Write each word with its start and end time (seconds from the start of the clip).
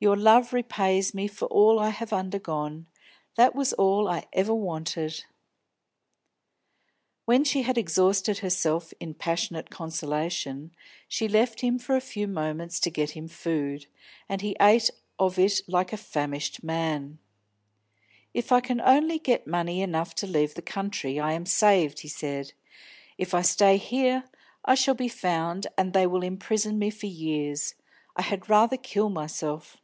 Your 0.00 0.18
love 0.18 0.52
repays 0.52 1.14
me 1.14 1.26
for 1.28 1.46
all 1.46 1.78
I 1.78 1.88
have 1.88 2.12
undergone; 2.12 2.88
that 3.36 3.54
was 3.54 3.72
all 3.72 4.06
I 4.06 4.26
ever 4.34 4.54
wanted." 4.54 5.24
When 7.24 7.42
she 7.42 7.62
had 7.62 7.78
exhausted 7.78 8.40
herself 8.40 8.92
in 9.00 9.14
passionate 9.14 9.70
consolation, 9.70 10.72
she 11.08 11.26
left 11.26 11.62
him 11.62 11.78
for 11.78 11.96
a 11.96 12.02
few 12.02 12.28
moments 12.28 12.78
to 12.80 12.90
get 12.90 13.12
him 13.12 13.28
food, 13.28 13.86
and 14.28 14.42
he 14.42 14.54
ate 14.60 14.90
of 15.18 15.38
it 15.38 15.62
like 15.66 15.90
a 15.90 15.96
famished 15.96 16.62
man. 16.62 17.18
"If 18.34 18.52
I 18.52 18.60
can 18.60 18.82
only 18.82 19.18
get 19.18 19.46
money 19.46 19.80
enough 19.80 20.14
to 20.16 20.26
leave 20.26 20.52
the 20.52 20.60
country, 20.60 21.18
I 21.18 21.32
am 21.32 21.46
saved," 21.46 22.00
he 22.00 22.08
said. 22.08 22.52
"If 23.16 23.32
I 23.32 23.40
stay 23.40 23.78
here, 23.78 24.24
I 24.66 24.74
shall 24.74 24.94
be 24.94 25.08
found, 25.08 25.66
and 25.78 25.94
they 25.94 26.06
will 26.06 26.22
imprison 26.24 26.78
me 26.78 26.90
for 26.90 27.06
years. 27.06 27.74
I 28.16 28.20
had 28.20 28.50
rather 28.50 28.76
kill 28.76 29.08
myself!" 29.08 29.78